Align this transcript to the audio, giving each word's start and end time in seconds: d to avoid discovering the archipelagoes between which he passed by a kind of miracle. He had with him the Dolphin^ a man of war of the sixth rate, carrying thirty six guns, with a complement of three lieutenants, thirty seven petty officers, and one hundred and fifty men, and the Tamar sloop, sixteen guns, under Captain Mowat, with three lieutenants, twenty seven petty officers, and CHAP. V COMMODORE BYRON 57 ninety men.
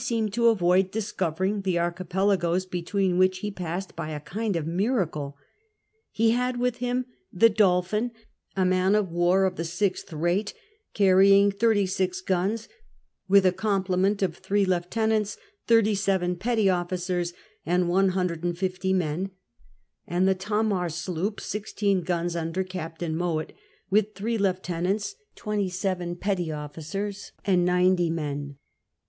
d 0.07 0.29
to 0.31 0.47
avoid 0.47 0.89
discovering 0.89 1.61
the 1.61 1.77
archipelagoes 1.77 2.65
between 2.65 3.19
which 3.19 3.37
he 3.45 3.51
passed 3.51 3.95
by 3.95 4.09
a 4.09 4.19
kind 4.19 4.55
of 4.55 4.65
miracle. 4.65 5.37
He 6.11 6.31
had 6.31 6.57
with 6.59 6.77
him 6.77 7.05
the 7.31 7.51
Dolphin^ 7.51 8.09
a 8.57 8.65
man 8.65 8.95
of 8.95 9.11
war 9.11 9.45
of 9.45 9.57
the 9.57 9.63
sixth 9.63 10.11
rate, 10.11 10.55
carrying 10.95 11.51
thirty 11.51 11.85
six 11.85 12.19
guns, 12.19 12.67
with 13.27 13.45
a 13.45 13.51
complement 13.51 14.23
of 14.23 14.35
three 14.35 14.65
lieutenants, 14.65 15.37
thirty 15.67 15.93
seven 15.93 16.35
petty 16.35 16.67
officers, 16.67 17.33
and 17.63 17.87
one 17.87 18.09
hundred 18.09 18.43
and 18.43 18.57
fifty 18.57 18.93
men, 18.93 19.29
and 20.07 20.27
the 20.27 20.33
Tamar 20.33 20.89
sloop, 20.89 21.39
sixteen 21.39 22.01
guns, 22.01 22.35
under 22.35 22.63
Captain 22.63 23.15
Mowat, 23.15 23.53
with 23.91 24.15
three 24.15 24.39
lieutenants, 24.39 25.13
twenty 25.35 25.69
seven 25.69 26.15
petty 26.15 26.51
officers, 26.51 27.33
and 27.45 27.67
CHAP. 27.67 27.77
V 27.77 27.83
COMMODORE 27.83 27.85
BYRON 27.85 27.95
57 27.95 28.09
ninety 28.09 28.09
men. 28.09 28.57